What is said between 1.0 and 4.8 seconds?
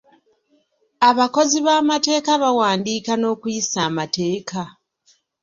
Abakozi b'amateeka bawandiika n'okuyisa amateeka.